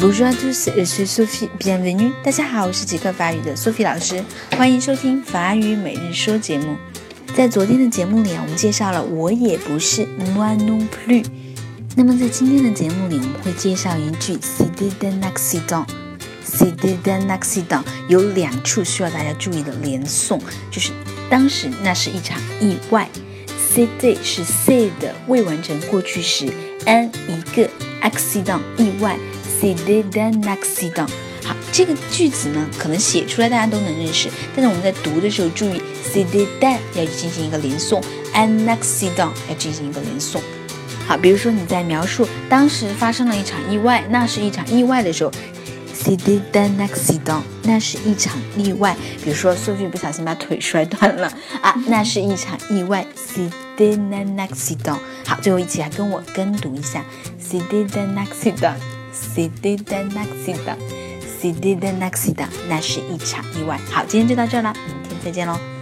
[0.00, 2.10] Bonjour à tous, je s o p h i e bienvenue.
[2.24, 4.24] 大家好，我是极客法语的 Sophie 老师，
[4.56, 6.74] 欢迎收听法语每日说节目。
[7.36, 11.26] 在昨天的节目里啊，我们介绍了我也不是 moi non plus。
[11.96, 15.84] 那么在今天的节目里，我们会介绍一句 c'était un accident。
[16.46, 20.92] c'était un accident 有两处需要大家注意的连诵，就是
[21.28, 23.06] 当时那是一场意外。
[23.74, 26.46] c'était 是 say 的未完成过去时
[26.86, 27.68] ，an 一个
[28.00, 29.18] accident 意外
[29.60, 31.08] ，c'était un accident。
[31.44, 38.02] 好，这个句子呢，可能写出来大家都能认识，但是我们在读的时候注意，c'était un 要进行一个连诵
[38.34, 40.38] ，an accident 要进行一个连诵。
[41.06, 45.32] 好，比如说你在描述当时发生了一场意外，那是一场意外的时候。
[46.02, 48.96] C'était un accident，那是一场意外。
[49.22, 53.06] 比如说，Sophie 不小心把腿摔断了啊，那是一场意外。
[53.14, 54.96] C'était un accident。
[55.26, 57.04] 好，最后一起来跟我跟读一下。
[57.38, 58.16] C'était un
[59.12, 63.78] Sidi de Naxida，Sidi de Naxida，那是一场意外。
[63.90, 65.79] 好，今天就到这了，明天再见喽。